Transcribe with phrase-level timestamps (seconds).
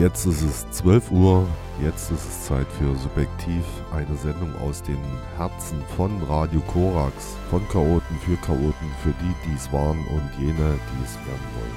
[0.00, 1.46] Jetzt ist es 12 Uhr,
[1.84, 3.62] jetzt ist es Zeit für Subjektiv,
[3.92, 4.96] eine Sendung aus den
[5.36, 10.78] Herzen von Radio Korax, von Chaoten für Chaoten, für die, die es waren und jene,
[10.88, 11.76] die es werden wollen.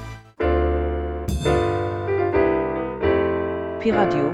[3.81, 4.31] Piradio,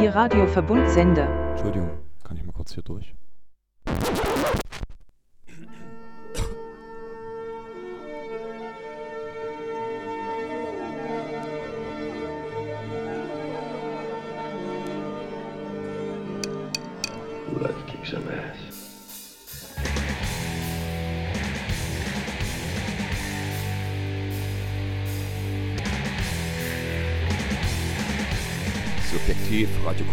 [0.00, 1.26] Ihr Radioverbundsender.
[1.50, 1.90] Entschuldigung,
[2.22, 3.12] kann ich mal kurz hier durch?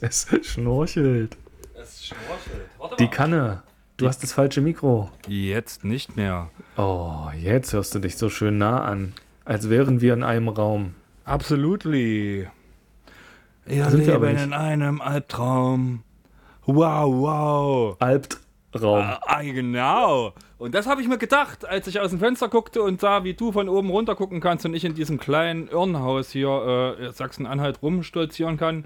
[0.00, 1.36] Es, schnorchelt.
[1.74, 2.68] es schnorchelt.
[2.78, 3.62] Warte Die Kanne.
[3.96, 5.10] Du hast das falsche Mikro.
[5.28, 6.50] Jetzt nicht mehr.
[6.78, 9.12] Oh, jetzt hörst du dich so schön nah an.
[9.44, 10.94] Als wären wir in einem Raum.
[11.24, 12.48] Absolutely.
[13.66, 14.46] Wir sind wir aber leben nicht.
[14.46, 16.02] in einem Albtraum.
[16.64, 17.96] Wow, wow.
[18.00, 18.42] Albtraum.
[18.72, 20.32] Ah, ah, genau.
[20.58, 23.34] Und das habe ich mir gedacht, als ich aus dem Fenster guckte und sah, wie
[23.34, 27.82] du von oben runter gucken kannst und ich in diesem kleinen Irrenhaus hier äh, Sachsen-Anhalt
[27.82, 28.84] rumstolzieren kann.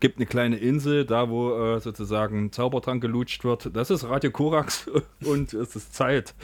[0.00, 3.76] Gibt eine kleine Insel, da wo äh, sozusagen Zaubertrank gelutscht wird.
[3.76, 4.90] Das ist Radio Korax
[5.24, 6.34] und es ist Zeit,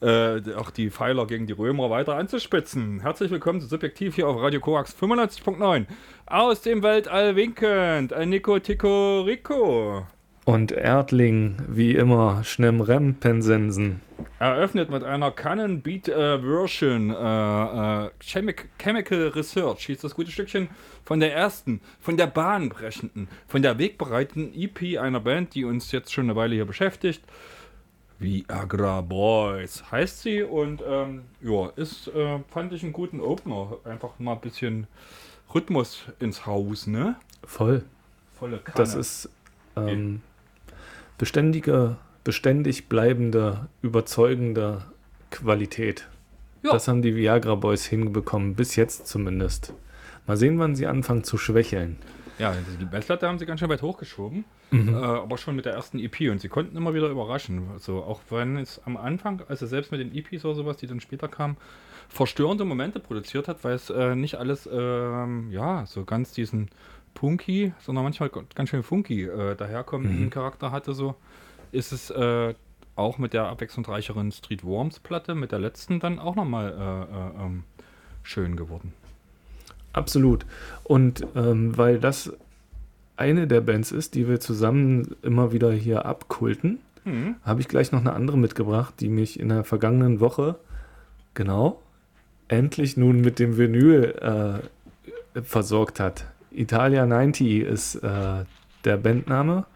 [0.00, 3.00] äh, auch die Pfeiler gegen die Römer weiter anzuspitzen.
[3.00, 5.86] Herzlich willkommen zu Subjektiv hier auf Radio Korax 95.9.
[6.26, 10.06] Aus dem Weltall winkend, ein Nico Tico Rico.
[10.48, 14.00] Und Erdling, wie immer, Schnemm Rempensensen.
[14.38, 20.30] Eröffnet mit einer Canon Beat äh, Version äh, äh, Chemic Chemical Research hieß das gute
[20.30, 20.70] Stückchen
[21.04, 26.14] von der ersten, von der bahnbrechenden, von der wegbereitenden EP einer Band, die uns jetzt
[26.14, 27.22] schon eine Weile hier beschäftigt.
[28.18, 33.76] Viagra Boys heißt sie und ähm, ja, ist, äh, fand ich einen guten Opener.
[33.84, 34.86] Einfach mal ein bisschen
[35.54, 37.16] Rhythmus ins Haus, ne?
[37.44, 37.84] Voll.
[38.32, 38.76] Volle Kanne.
[38.78, 39.28] Das ist
[39.76, 40.22] ähm,
[41.18, 44.82] beständige, beständig bleibende, überzeugende
[45.30, 46.08] Qualität.
[46.62, 46.72] Ja.
[46.72, 49.74] Das haben die Viagra Boys hinbekommen, bis jetzt zumindest.
[50.26, 51.96] Mal sehen, wann sie anfangen zu schwächeln.
[52.38, 54.94] Ja, die Messlatte haben sie ganz schön weit hochgeschoben, Mhm.
[54.94, 57.68] äh, aber schon mit der ersten EP und sie konnten immer wieder überraschen.
[57.72, 61.00] Also auch wenn es am Anfang, also selbst mit den EPs oder sowas, die dann
[61.00, 61.56] später kamen,
[62.08, 66.68] verstörende Momente produziert hat, weil es äh, nicht alles, ähm, ja, so ganz diesen
[67.18, 71.16] Punky, sondern manchmal ganz schön funky äh, daherkommenden Charakter hatte, so
[71.72, 72.54] ist es äh,
[72.94, 77.44] auch mit der abwechslungsreicheren Street Worms Platte, mit der letzten dann auch nochmal äh, äh,
[77.44, 77.64] ähm,
[78.22, 78.92] schön geworden.
[79.92, 80.46] Absolut.
[80.84, 82.32] Und ähm, weil das
[83.16, 87.36] eine der Bands ist, die wir zusammen immer wieder hier abkulten, Mhm.
[87.42, 90.56] habe ich gleich noch eine andere mitgebracht, die mich in der vergangenen Woche,
[91.34, 91.80] genau,
[92.48, 94.60] endlich nun mit dem Vinyl
[95.34, 96.26] äh, versorgt hat.
[96.50, 98.44] Italia 90 ist äh,
[98.84, 99.66] der Bandname.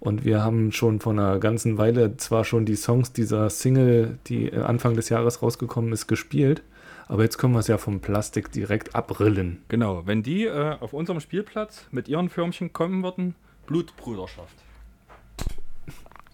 [0.00, 4.50] Und wir haben schon vor einer ganzen Weile zwar schon die Songs dieser Single, die
[4.52, 6.62] Anfang des Jahres rausgekommen ist, gespielt.
[7.06, 9.62] Aber jetzt können wir es ja vom Plastik direkt abrillen.
[9.68, 13.34] Genau, wenn die äh, auf unserem Spielplatz mit ihren Firmchen kommen würden,
[13.66, 14.56] Blutbruderschaft.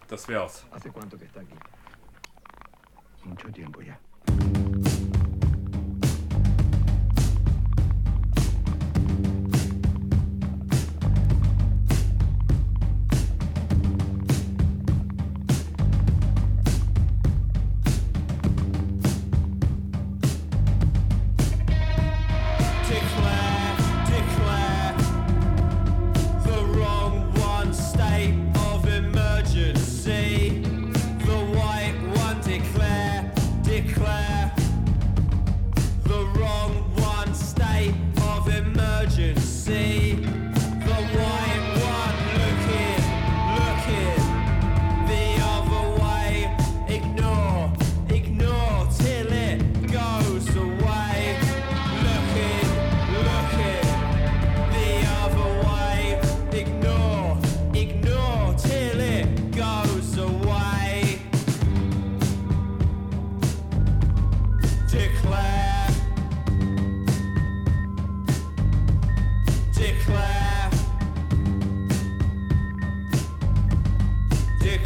[0.09, 0.64] Das wär's.
[0.71, 1.56] ¿Hace cuánto que está aquí?
[3.25, 3.99] Mucho tiempo ya.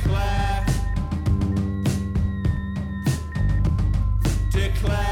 [0.02, 0.64] Declare.
[4.52, 5.09] Declare,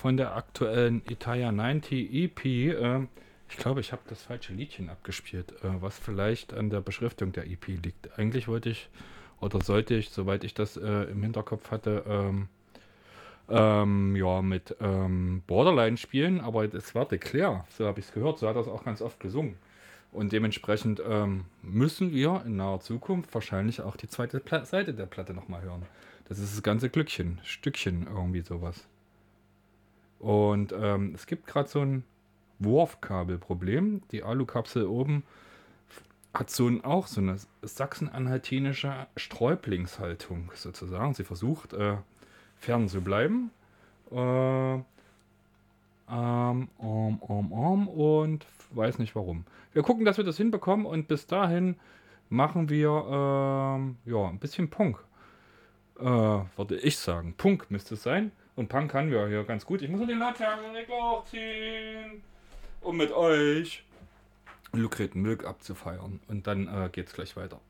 [0.00, 2.44] von der aktuellen Italia 90 EP.
[2.46, 3.06] Äh,
[3.50, 7.46] ich glaube, ich habe das falsche Liedchen abgespielt, äh, was vielleicht an der Beschriftung der
[7.46, 8.18] EP liegt.
[8.18, 8.88] Eigentlich wollte ich
[9.40, 12.48] oder sollte ich, soweit ich das äh, im Hinterkopf hatte, ähm,
[13.50, 18.38] ähm, ja, mit ähm, Borderline spielen, aber das war Declare, so habe ich es gehört,
[18.38, 19.56] so hat er es auch ganz oft gesungen.
[20.12, 25.06] Und dementsprechend ähm, müssen wir in naher Zukunft wahrscheinlich auch die zweite Pla Seite der
[25.06, 25.82] Platte nochmal hören.
[26.28, 28.88] Das ist das ganze Glückchen, Stückchen, irgendwie sowas.
[30.20, 32.04] Und ähm, es gibt gerade so ein
[32.60, 34.02] Wurfkabelproblem.
[34.12, 35.24] Die Alukapsel oben
[36.32, 41.14] hat so ein, auch so eine sachsen-anhaltinische Sträublingshaltung sozusagen.
[41.14, 41.96] Sie versucht äh,
[42.56, 43.50] fern zu bleiben.
[44.12, 44.74] Äh,
[46.12, 49.44] ähm, um, um, um und weiß nicht warum.
[49.72, 51.76] Wir gucken, dass wir das hinbekommen und bis dahin
[52.28, 54.98] machen wir ähm, ja ein bisschen Punk.
[55.98, 57.34] Äh, würde ich sagen.
[57.36, 58.32] Punk müsste es sein.
[58.56, 59.82] Und Punk kann wir hier ganz gut.
[59.82, 62.22] Ich muss nur den Laternenregler hochziehen,
[62.80, 63.84] um mit euch
[64.72, 66.20] Lucreten Milk abzufeiern.
[66.28, 67.60] Und dann äh, geht's gleich weiter.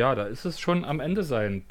[0.00, 1.62] Ja, da ist es schon am Ende sein.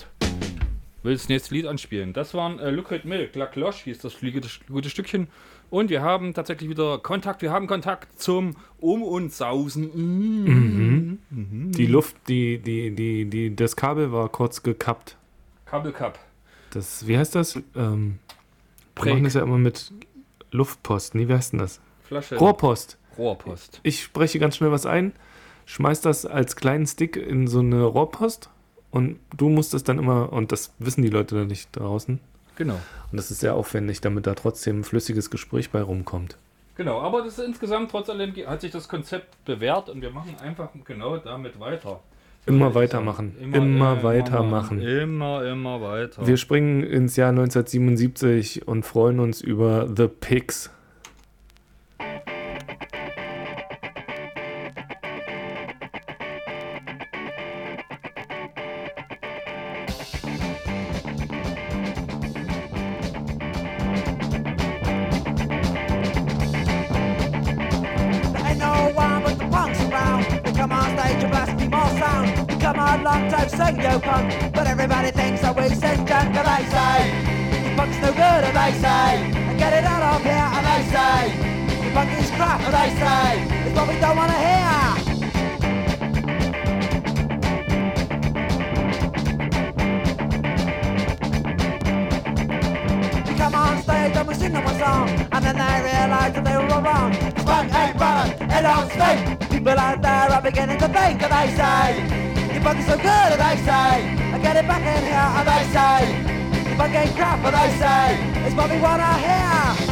[1.01, 2.13] Will das nächste Lied anspielen.
[2.13, 5.29] Das waren äh, Liquid Milk, La Cloche hieß das gute, gute Stückchen.
[5.71, 7.41] Und wir haben tatsächlich wieder Kontakt.
[7.41, 11.17] Wir haben Kontakt zum Um- und Sausen.
[11.31, 11.71] Mhm.
[11.71, 15.17] Die Luft, die, die, die, die, das Kabel war kurz gekappt.
[15.65, 16.19] Kabelcup.
[16.69, 17.55] Das, wie heißt das?
[17.75, 18.19] Ähm,
[19.01, 19.91] wir machen das ja immer mit
[20.51, 21.15] Luftpost.
[21.15, 21.81] Nee, wie heißt denn das?
[22.03, 22.35] Flasche.
[22.35, 22.99] Rohrpost.
[23.17, 23.79] Rohrpost.
[23.81, 25.13] Ich spreche ganz schnell was ein,
[25.69, 28.49] schmeiß das als kleinen Stick in so eine Rohrpost
[28.89, 32.19] und du musst es dann immer, und das wissen die Leute da nicht draußen,
[32.55, 32.73] Genau.
[33.11, 36.37] und das ist sehr aufwendig, damit da trotzdem ein flüssiges Gespräch bei rumkommt.
[36.75, 40.35] Genau, aber das ist insgesamt trotz allem hat sich das Konzept bewährt und wir machen
[40.41, 41.99] einfach genau damit weiter.
[42.45, 43.35] Immer weitermachen.
[43.39, 44.81] Immer weitermachen.
[44.81, 46.25] Immer, immer weiter.
[46.25, 50.71] Wir springen ins Jahr 1977 und freuen uns über The Pigs.
[81.89, 84.69] You punk is crap and they say, it's what we don't wanna hear.
[93.25, 96.43] We come on stage and we sing them a song, and then they realise that
[96.45, 97.11] they were all wrong.
[97.45, 99.49] Punk ain't running, it don't stink.
[99.49, 101.97] People out there are beginning to think, and they say,
[102.53, 103.89] your is so good, and they say,
[104.33, 107.69] I get it back in here, and they say, your punk ain't crap, and they
[107.81, 109.88] say, it's what we wanna hear.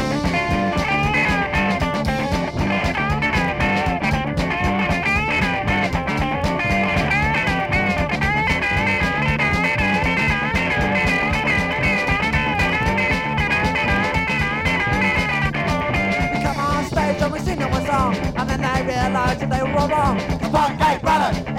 [19.13, 21.03] Then they realise they were all wrong The punk ain't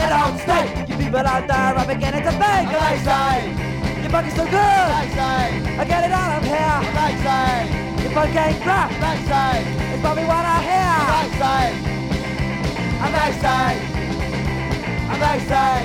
[0.03, 2.69] it don't stink You people out there are beginning to think?
[2.73, 3.35] And they say,
[4.03, 4.53] your punk is so good.
[4.53, 5.43] They say,
[5.79, 6.81] I get it out of here.
[6.99, 7.49] They say,
[8.03, 10.97] your punk ain't crap They say, it's what we wanna hear.
[11.13, 11.65] They say,
[13.05, 13.69] and they say
[15.13, 15.77] And they say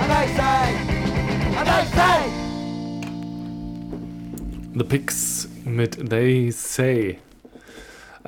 [0.00, 0.62] And they say
[1.58, 2.18] And they say.
[4.74, 7.27] The Pigs mit They Say.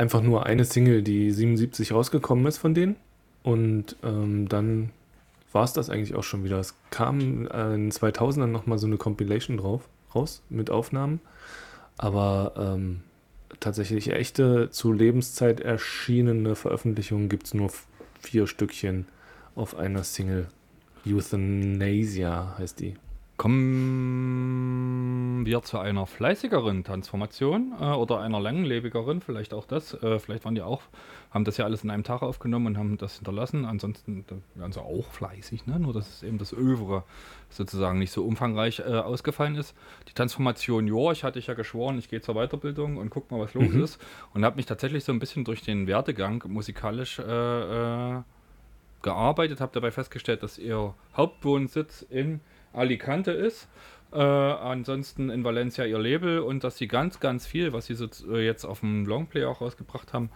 [0.00, 2.96] Einfach nur eine Single, die 77 rausgekommen ist von denen.
[3.42, 4.92] Und ähm, dann
[5.52, 6.58] war es das eigentlich auch schon wieder.
[6.58, 11.20] Es kam äh, in 2000 dann nochmal so eine Compilation drauf, raus mit Aufnahmen.
[11.98, 13.02] Aber ähm,
[13.60, 17.70] tatsächlich echte, zu Lebenszeit erschienene Veröffentlichungen gibt es nur
[18.22, 19.04] vier Stückchen
[19.54, 20.46] auf einer Single.
[21.04, 22.94] Euthanasia heißt die.
[23.40, 24.76] Kommen
[25.46, 29.94] wir zu einer fleißigeren Transformation äh, oder einer langlebigeren, vielleicht auch das.
[29.94, 30.83] Äh, vielleicht waren die auch,
[31.31, 33.64] haben das ja alles in einem Tag aufgenommen und haben das hinterlassen.
[33.64, 35.81] Ansonsten wären sie auch fleißig, ne?
[35.81, 37.05] nur dass es eben das Övre
[37.48, 39.74] sozusagen nicht so umfangreich äh, ausgefallen ist.
[40.07, 43.55] Die Transformation Jorch hatte ich ja geschworen, ich gehe zur Weiterbildung und guck mal, was
[43.55, 43.83] los Mhm.
[43.83, 43.98] ist.
[44.35, 48.20] Und habe mich tatsächlich so ein bisschen durch den Werdegang musikalisch äh, äh,
[49.00, 52.40] gearbeitet, habe dabei festgestellt, dass ihr Hauptwohnsitz in
[52.72, 53.68] Alicante ist.
[54.12, 58.09] Äh, ansonsten in Valencia ihr Label und dass sie ganz, ganz viel, was sie so
[58.28, 60.30] äh, jetzt auf dem Longplay auch rausgebracht haben,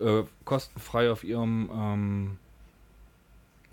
[0.00, 2.38] äh, kostenfrei auf ihrem ähm,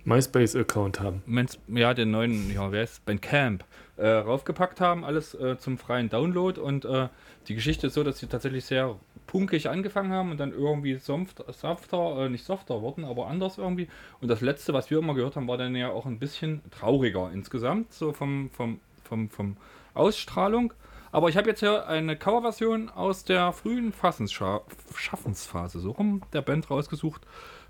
[0.06, 1.24] MySpace-Account haben.
[1.68, 3.64] Ja, den neuen, ja, wer ist Bandcamp,
[3.98, 7.08] äh, raufgepackt haben, alles äh, zum freien Download und äh,
[7.48, 8.96] die Geschichte ist so, dass sie tatsächlich sehr
[9.28, 13.88] punkig angefangen haben und dann irgendwie sanft, softer, äh, nicht softer wurden, aber anders irgendwie.
[14.22, 17.32] Und das letzte, was wir immer gehört haben, war dann ja auch ein bisschen trauriger
[17.34, 19.58] insgesamt, so vom, vom, vom, vom
[19.94, 20.74] Ausstrahlung.
[21.12, 24.62] Aber ich habe jetzt hier eine Coverversion aus der frühen Fassensscha-
[24.96, 27.22] Schaffensphase, so rum, der Band rausgesucht,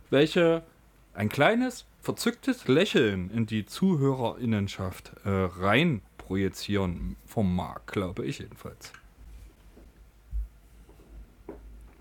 [0.09, 0.63] welche
[1.13, 8.91] ein kleines, verzücktes Lächeln in die Zuhörerinnenschaft äh, rein projizieren vermag, glaube ich jedenfalls.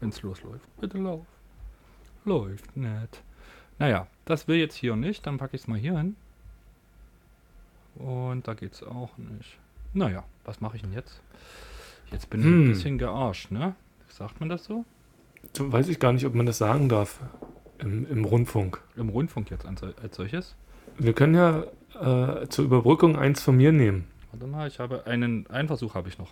[0.01, 0.67] Wenn's losläuft.
[0.81, 1.27] Bitte lauf.
[2.25, 3.23] Läuft nicht.
[3.79, 6.17] Naja, das will jetzt hier nicht, dann packe ich es mal hier hin.
[7.97, 9.59] Und da geht's auch nicht.
[9.93, 11.21] Naja, was mache ich denn jetzt?
[12.11, 12.69] Jetzt bin ich ein Hm.
[12.69, 13.75] bisschen gearscht, ne?
[14.09, 14.65] Sagt man das?
[14.65, 14.85] So,
[15.59, 17.21] Weiß ich gar nicht, ob man das sagen darf
[17.83, 18.81] im, im Rundfunk.
[18.97, 20.55] Im Rundfunk jetzt als solches?
[20.99, 21.65] Wir können ja
[22.01, 24.07] äh, zur Überbrückung eins von mir nehmen.
[24.31, 26.31] Warte mal, ich habe einen, einen Versuch habe ich noch.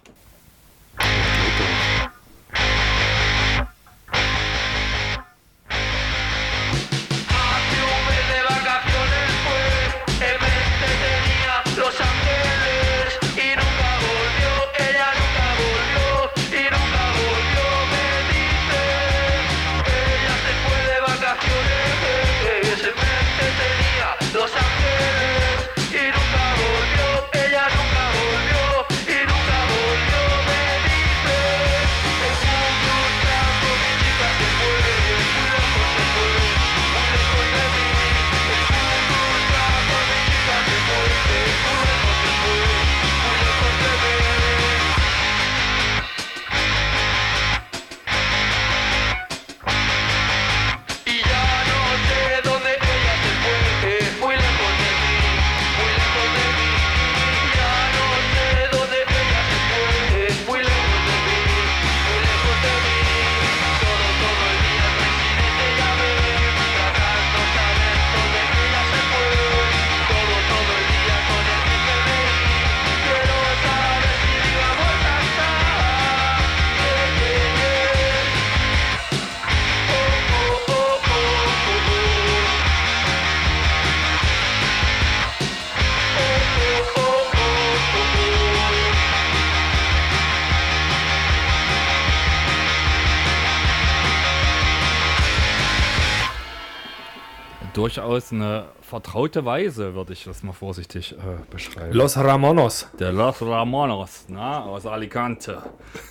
[97.80, 101.16] Durchaus eine vertraute Weise, würde ich das mal vorsichtig äh,
[101.50, 101.94] beschreiben.
[101.94, 102.88] Los Ramonos.
[102.98, 105.62] Der Los Ramonos na, aus Alicante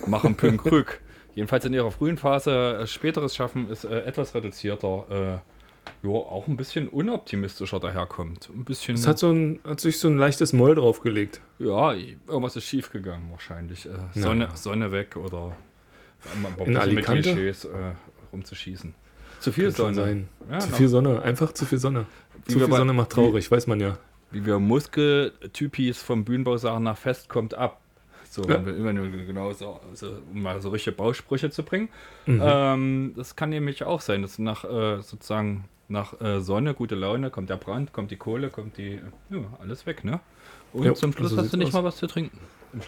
[0.06, 1.00] machen Punk-Rück.
[1.34, 2.80] Jedenfalls in ihrer frühen Phase.
[2.82, 5.04] Äh, späteres Schaffen ist äh, etwas reduzierter.
[5.10, 8.50] Äh, ja, auch ein bisschen unoptimistischer daherkommt.
[8.52, 8.96] Ein bisschen.
[8.96, 11.40] Es hat, so ein, hat sich so ein leichtes Moll draufgelegt.
[11.58, 13.86] ja, irgendwas ist schiefgegangen wahrscheinlich.
[13.86, 14.48] Äh, Sonne.
[14.54, 15.56] Sonne weg oder
[16.66, 16.94] In Alicante?
[16.94, 17.04] mit
[17.36, 17.92] Klischees äh,
[18.32, 18.94] rumzuschießen.
[19.40, 19.94] Zu viel Sonne.
[19.94, 20.28] sein.
[20.50, 21.22] Ja, zu noch- viel Sonne.
[21.22, 22.06] Einfach zu viel Sonne.
[22.46, 23.98] Wie Zu viel bei- Sonne macht traurig, weiß man ja.
[24.30, 27.80] wie wir Muskeltypis vom Bühnenbau sagen, nach Fest kommt ab.
[28.30, 28.64] So, Ja.
[28.64, 31.88] wir nur genau so, so, um mal so richtige Bausprüche zu bringen.
[32.26, 32.40] Mhm.
[32.44, 37.30] Ähm, das kann nämlich auch sein, dass nach äh, sozusagen nach äh, Sonne, gute Laune,
[37.30, 39.00] kommt der Brand, kommt die Kohle, kommt die,
[39.30, 40.20] ja, alles weg, ne?
[40.72, 41.72] Und Ja, zum Schluss so hast du nicht aus.
[41.72, 42.38] mal was zu trinken.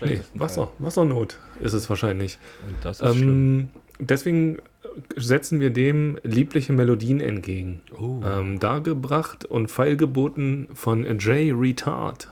[0.04, 0.70] Nee, Wasser.
[0.78, 2.38] Wassernot ist es wahrscheinlich.
[2.68, 3.28] Und das ist schlimm.
[3.28, 4.58] Ähm, deswegen
[5.16, 7.82] setzen wir dem liebliche Melodien entgegen.
[7.98, 8.20] Oh.
[8.24, 12.28] Ähm, dargebracht und feilgeboten von Jay Retard.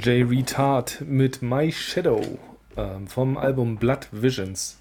[0.00, 2.38] Jay Retard mit My Shadow
[2.76, 4.78] ähm, vom Album Blood Visions.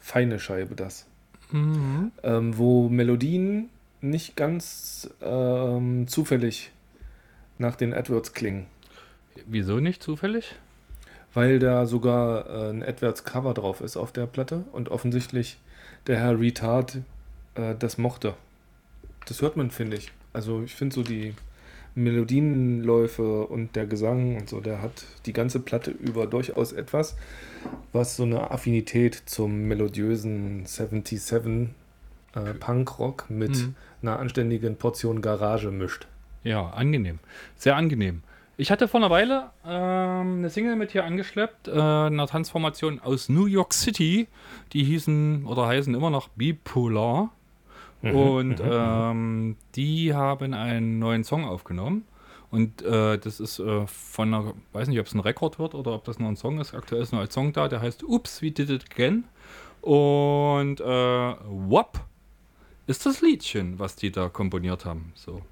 [0.00, 1.06] Feine Scheibe das.
[1.52, 2.10] Mhm.
[2.22, 3.68] Ähm, wo Melodien
[4.00, 6.72] nicht ganz ähm, zufällig
[7.58, 8.66] nach den Edwards klingen.
[9.46, 10.56] Wieso nicht zufällig?
[11.32, 15.58] Weil da sogar äh, ein Edwards-Cover drauf ist auf der Platte und offensichtlich
[16.08, 16.98] der Herr Retard
[17.54, 18.34] äh, das mochte.
[19.26, 20.12] Das hört man, finde ich.
[20.32, 21.34] Also ich finde so die
[21.94, 27.16] Melodienläufe und der Gesang und so, der hat die ganze Platte über durchaus etwas,
[27.92, 31.68] was so eine Affinität zum melodiösen 77
[32.34, 33.74] äh, Punkrock mit Mhm.
[34.02, 36.06] einer anständigen Portion Garage mischt.
[36.42, 37.20] Ja, angenehm.
[37.56, 38.22] Sehr angenehm.
[38.56, 43.28] Ich hatte vor einer Weile ähm, eine Single mit hier angeschleppt, äh, einer Transformation aus
[43.28, 44.28] New York City.
[44.72, 47.30] Die hießen oder heißen immer noch Bipolar.
[48.12, 52.04] Und ähm, die haben einen neuen Song aufgenommen.
[52.50, 55.92] Und äh, das ist äh, von einer, weiß nicht, ob es ein Rekord wird oder
[55.92, 56.74] ob das nur ein Song ist.
[56.74, 59.24] Aktuell ist nur ein Song da, der heißt Oops, We Did It Again.
[59.80, 62.00] Und äh, WAP
[62.86, 65.12] ist das Liedchen, was die da komponiert haben.
[65.14, 65.42] So.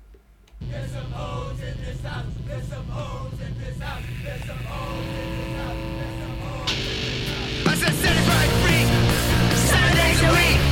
[7.64, 8.88] I said certified freak,
[9.56, 10.71] seven days a week.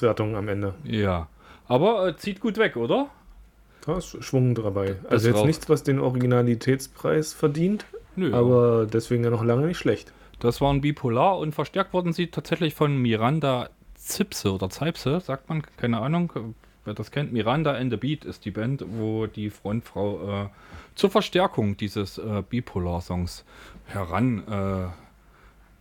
[0.00, 0.74] Auswertung am Ende.
[0.84, 1.28] Ja.
[1.68, 3.10] Aber äh, zieht gut weg, oder?
[3.84, 4.96] Da ist Schwung dabei.
[5.08, 5.46] Also jetzt raucht.
[5.46, 7.84] nichts, was den Originalitätspreis verdient,
[8.16, 8.34] Nö.
[8.34, 10.12] aber deswegen ja noch lange nicht schlecht.
[10.38, 15.62] Das waren Bipolar und verstärkt wurden sie tatsächlich von Miranda Zipse oder Zeipse, sagt man,
[15.76, 16.54] keine Ahnung,
[16.86, 17.32] wer das kennt.
[17.32, 20.48] Miranda and the Beat ist die Band, wo die Frontfrau äh,
[20.94, 23.44] zur Verstärkung dieses äh, Bipolar-Songs
[23.84, 24.88] heran äh,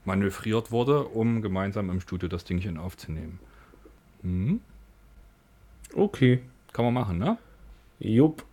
[0.05, 3.39] manövriert wurde, um gemeinsam im Studio das Dingchen aufzunehmen.
[4.21, 4.61] Hm?
[5.95, 6.41] Okay.
[6.73, 7.37] Kann man machen, ne?
[7.99, 8.45] Jupp.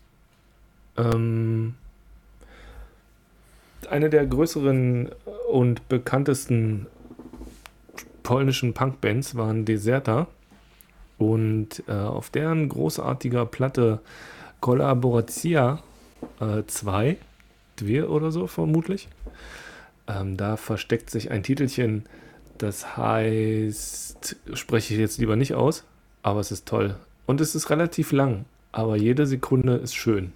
[0.97, 1.75] Ähm,
[3.91, 5.11] eine der größeren
[5.51, 6.87] und bekanntesten
[8.23, 10.27] polnischen Punkbands waren Deserta.
[11.19, 14.01] Und äh, auf deren großartiger Platte
[14.61, 15.81] Collaboratia
[16.67, 17.17] 2,
[17.77, 19.09] 2 oder so vermutlich,
[20.07, 22.05] ähm, da versteckt sich ein Titelchen,
[22.59, 25.85] das heißt, spreche ich jetzt lieber nicht aus,
[26.23, 26.97] aber es ist toll.
[27.27, 30.33] Und es ist relativ lang, aber jede Sekunde ist schön.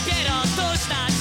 [0.00, 1.11] けどどうした？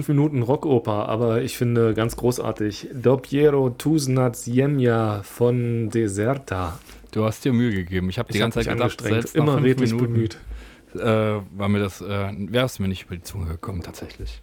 [0.00, 2.88] Fünf Minuten Rockoper, aber ich finde ganz großartig.
[2.94, 6.78] Dopiero Tuznat Ziemia von Deserta.
[7.10, 8.08] Du hast dir Mühe gegeben.
[8.08, 10.38] Ich habe die hab ganze mich Zeit gedacht, selbst nach immer fünf redlich Minuten, bemüht.
[10.94, 14.40] Äh, war mir das, äh, wäre es mir nicht über die Zunge gekommen tatsächlich.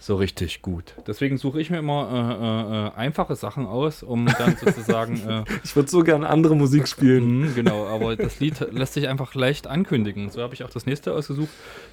[0.00, 0.96] So richtig gut.
[1.06, 5.20] Deswegen suche ich mir immer äh, äh, äh, einfache Sachen aus, um dann sozusagen.
[5.24, 7.42] Äh, Ich würde so gern andere Musik spielen.
[7.42, 10.30] Mhm, genau, aber das Lied lässt sich einfach leicht ankündigen.
[10.30, 11.50] So habe ich auch das nächste ausgesucht.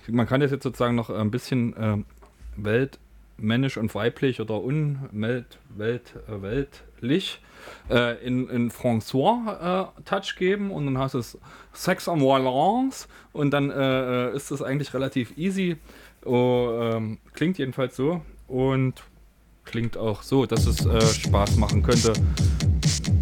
[0.07, 1.75] Man kann das jetzt sozusagen noch ein bisschen
[2.57, 7.39] äh, weltmännisch und weiblich oder unwelt, welt, äh, weltlich
[7.89, 11.37] äh, in, in François-Touch geben und dann hast du es
[11.73, 15.77] Sex en Violence und dann äh, äh, ist es eigentlich relativ easy.
[16.25, 19.03] Oh, ähm, klingt jedenfalls so und
[19.65, 22.13] klingt auch so, dass es äh, Spaß machen könnte.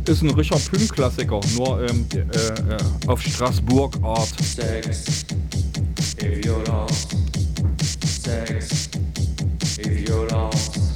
[0.07, 2.77] Ist ein Richard Pym-Klassiker, nur ähm, äh, äh,
[3.07, 4.34] auf Straßburg-Art.
[4.43, 5.25] Sex,
[6.21, 7.15] if you're lost.
[8.03, 8.90] Sex,
[10.12, 10.91] violence.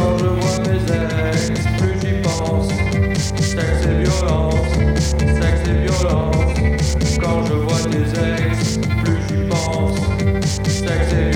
[0.00, 0.82] quand je vois mes
[1.28, 2.68] ex, plus j'y pense.
[3.38, 4.68] Sexe et violence,
[5.18, 6.96] sexe et violence.
[7.20, 8.08] Quand je vois tes
[8.48, 9.98] ex, plus j'y pense.
[10.64, 11.29] Sexe et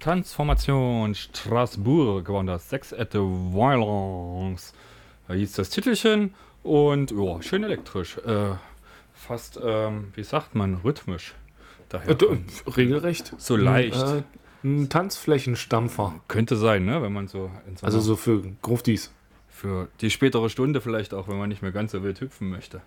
[0.00, 4.72] Transformation Straßburg war das Sex at the Violence.
[5.28, 8.18] Da hieß das Titelchen und ja, schön elektrisch.
[8.18, 8.54] Äh,
[9.12, 11.34] fast, ähm, wie sagt man, rhythmisch.
[11.88, 13.34] Daher Äh, kommt- regelrecht.
[13.38, 14.02] So leicht.
[14.02, 14.22] Ein, äh,
[14.64, 16.14] ein Tanzflächenstampfer.
[16.28, 17.02] Könnte sein, ne?
[17.02, 19.12] Wenn man so, in so Also so für Gruftis.
[19.48, 22.80] für die spätere Stunde vielleicht auch, wenn man nicht mehr ganz so wild hüpfen möchte.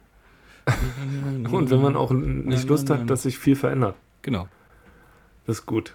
[1.52, 3.96] Und wenn man auch nicht Lust hat, dass sich viel verändert.
[4.24, 4.48] Genau.
[5.46, 5.94] Das ist gut.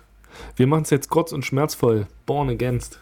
[0.57, 2.07] Wir machen es jetzt kurz und schmerzvoll.
[2.27, 2.99] Born Against.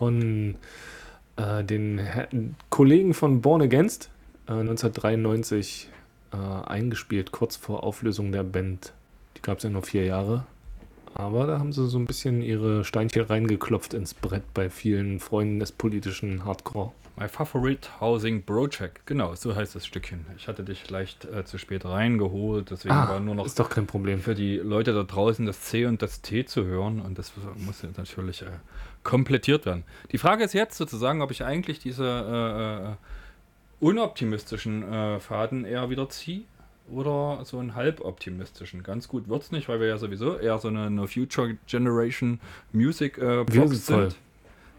[0.00, 0.54] Von
[1.36, 2.26] äh, den Her
[2.70, 4.08] Kollegen von Born Against,
[4.48, 5.88] äh, 1993
[6.32, 8.94] äh, eingespielt, kurz vor Auflösung der Band.
[9.36, 10.46] Die gab es ja nur vier Jahre.
[11.12, 15.60] Aber da haben sie so ein bisschen ihre Steinchen reingeklopft ins Brett bei vielen Freunden
[15.60, 16.92] des politischen Hardcore.
[17.18, 19.04] My Favorite Housing Project.
[19.04, 20.24] Genau, so heißt das Stückchen.
[20.38, 23.68] Ich hatte dich leicht äh, zu spät reingeholt, deswegen Ah, war nur noch ist doch
[23.68, 24.20] kein Problem.
[24.20, 27.32] für die Leute da draußen das C und das T zu hören und das
[27.66, 28.46] muss natürlich äh,
[29.02, 29.84] komplettiert werden.
[30.12, 32.94] Die Frage ist jetzt sozusagen, ob ich eigentlich diese äh, äh,
[33.80, 36.42] unoptimistischen äh, Faden eher wieder ziehe
[36.90, 38.82] oder so einen halboptimistischen.
[38.82, 42.40] Ganz gut wird's nicht, weil wir ja sowieso eher so eine, eine Future Generation
[42.72, 44.08] Music äh, Wir sind voll.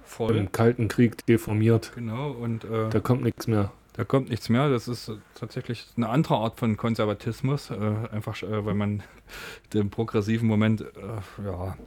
[0.04, 0.36] Voll.
[0.36, 1.94] Im Kalten Krieg deformiert.
[1.96, 3.72] Genau, und äh, Da kommt nichts mehr.
[3.94, 4.70] da kommt nichts mehr.
[4.70, 7.72] Das ist tatsächlich eine andere Art von Konservatismus.
[7.72, 7.76] Äh,
[8.12, 9.04] einfach, äh, weil man
[9.74, 11.78] den progressiven Moment, äh, ja,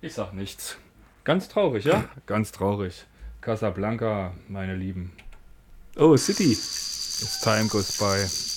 [0.00, 0.78] ich sag nichts.
[1.24, 2.04] Ganz traurig, ja?
[2.26, 3.06] Ganz traurig.
[3.40, 5.12] Casablanca, meine Lieben.
[5.96, 6.52] Oh, City.
[6.52, 8.51] As time goes by.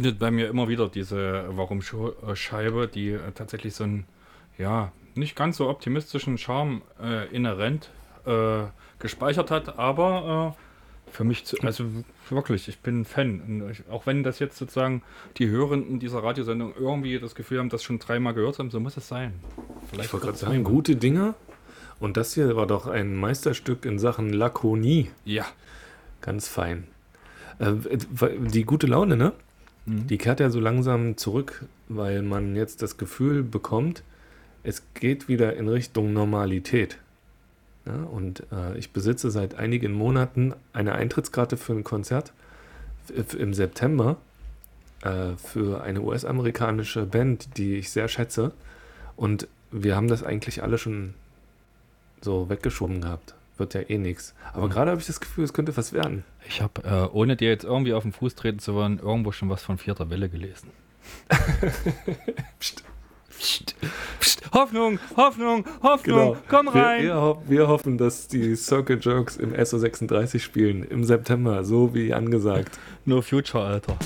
[0.00, 4.06] Zündet bei mir immer wieder diese Warum-Scheibe, die äh, tatsächlich so einen,
[4.56, 7.90] ja, nicht ganz so optimistischen Charme äh, inhärent
[8.24, 8.62] äh,
[8.98, 11.84] gespeichert hat, aber äh, Für mich, zu, also
[12.30, 13.40] wirklich, ich bin ein Fan.
[13.40, 15.02] Und ich, auch wenn das jetzt sozusagen
[15.36, 18.96] die Hörenden dieser Radiosendung irgendwie das Gefühl haben, das schon dreimal gehört haben, so muss
[18.96, 19.34] es sein.
[19.92, 21.34] Ich wollte gerade sagen, gute Dinger.
[21.98, 25.10] Und das hier war doch ein Meisterstück in Sachen Lakonie.
[25.24, 25.44] Ja.
[26.22, 26.86] Ganz fein.
[27.58, 27.72] Äh,
[28.38, 29.32] die gute Laune, ne?
[29.86, 30.06] Mhm.
[30.06, 34.02] Die kehrt ja so langsam zurück, weil man jetzt das Gefühl bekommt,
[34.62, 36.98] es geht wieder in Richtung Normalität.
[37.86, 42.32] Ja, und äh, ich besitze seit einigen Monaten eine Eintrittskarte für ein Konzert
[43.16, 44.18] f- im September
[45.02, 48.52] äh, für eine US-amerikanische Band, die ich sehr schätze.
[49.16, 51.14] Und wir haben das eigentlich alle schon
[52.20, 53.34] so weggeschoben gehabt.
[53.60, 54.34] Wird ja eh nichts.
[54.54, 56.24] Aber gerade habe ich das Gefühl, es könnte was werden.
[56.48, 59.50] Ich habe, äh, ohne dir jetzt irgendwie auf den Fuß treten zu wollen, irgendwo schon
[59.50, 60.70] was von vierter Welle gelesen.
[62.58, 62.82] Psst.
[63.28, 63.74] Psst.
[64.18, 64.50] Psst.
[64.54, 67.02] Hoffnung, Hoffnung, Hoffnung, komm rein.
[67.02, 67.04] Genau.
[67.04, 71.94] Wir, wir, ho wir hoffen, dass die Circle Jerks im SO36 spielen im September, so
[71.94, 72.78] wie angesagt.
[73.04, 73.98] No Future, Alter.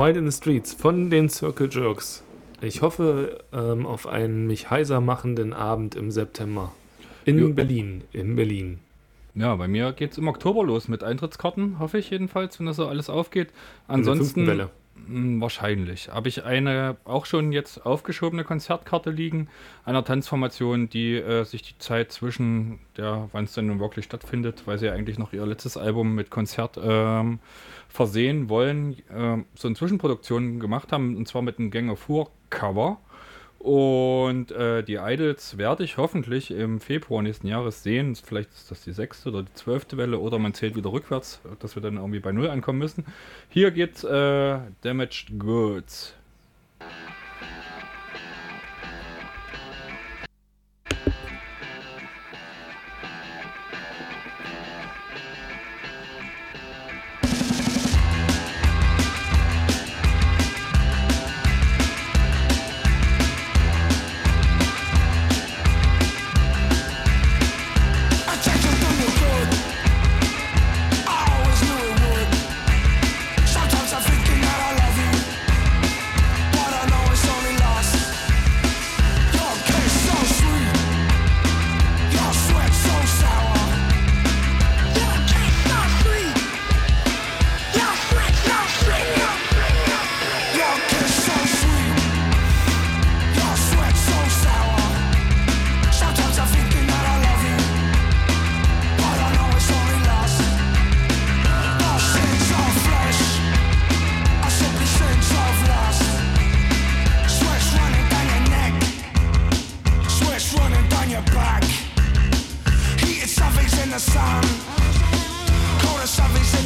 [0.00, 2.24] Wild in the Streets von den Circle Jerks.
[2.62, 6.72] Ich hoffe ähm, auf einen mich heiser machenden Abend im September.
[7.26, 7.52] In Jo.
[7.52, 8.78] Berlin, in Berlin.
[9.34, 12.76] Ja, bei mir geht es im Oktober los mit Eintrittskarten, hoffe ich jedenfalls, wenn das
[12.76, 13.48] so alles aufgeht.
[13.48, 14.70] In der Ansonsten fünften Welle.
[15.08, 16.08] Mh, wahrscheinlich.
[16.08, 19.48] Habe ich eine auch schon jetzt aufgeschobene Konzertkarte liegen,
[19.84, 24.62] einer Tanzformation, die äh, sich die Zeit zwischen der, wann es denn nun wirklich stattfindet,
[24.66, 27.40] weil sie ja eigentlich noch ihr letztes Album mit Konzert ähm,
[27.88, 32.30] versehen wollen, ähm, so eine Zwischenproduktion gemacht haben, und zwar mit einem Gang of Four
[32.50, 32.98] Cover.
[33.60, 38.16] Und äh, die Idols werde ich hoffentlich im Februar nächsten Jahres sehen.
[38.16, 41.74] Vielleicht ist das die sechste oder die zwölfte Welle oder man zählt wieder rückwärts, dass
[41.74, 43.04] wir dann irgendwie bei Null ankommen müssen.
[43.50, 46.14] Hier geht's äh, Damaged Goods.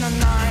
[0.05, 0.44] I'm not.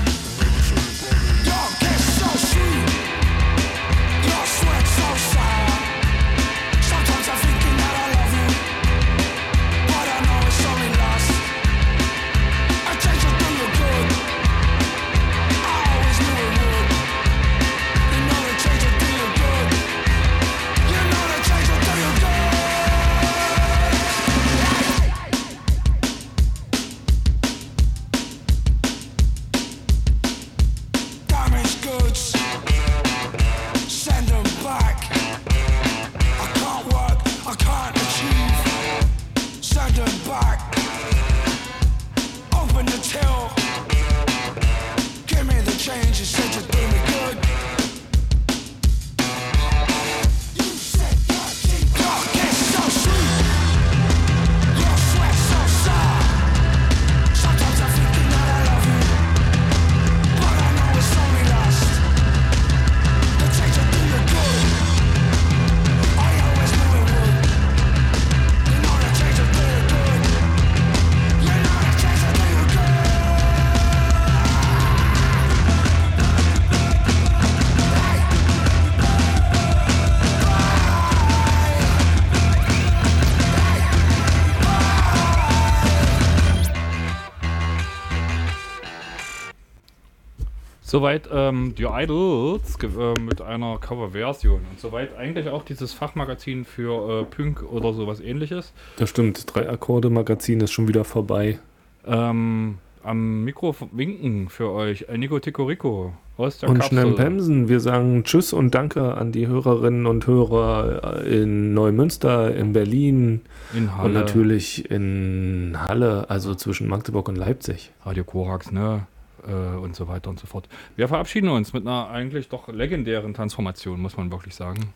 [90.94, 97.22] Soweit ähm, die Idols äh, mit einer Coverversion und soweit eigentlich auch dieses Fachmagazin für
[97.22, 98.74] äh, Punk oder sowas ähnliches.
[98.98, 101.58] Das stimmt, drei Akkorde Magazin ist schon wieder vorbei.
[102.06, 107.00] Ähm, am Mikro winken für euch äh, Nico Ticorico aus der und Kapsel.
[107.00, 107.70] schnell bremsen.
[107.70, 113.42] Wir sagen Tschüss und Danke an die Hörerinnen und Hörer in Neumünster, in Berlin
[113.76, 114.06] in Halle.
[114.06, 117.90] und natürlich in Halle, also zwischen Magdeburg und Leipzig.
[118.06, 119.08] Radio Korax, ne?
[119.48, 120.70] Äh, und so weiter und so fort.
[120.96, 124.94] Wir verabschieden uns mit einer eigentlich doch legendären Transformation, muss man wirklich sagen.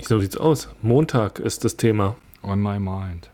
[0.00, 0.68] So sieht's aus.
[0.82, 2.16] Montag ist das Thema.
[2.42, 3.30] On my mind.